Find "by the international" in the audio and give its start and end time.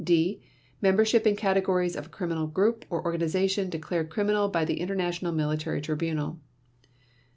4.49-5.31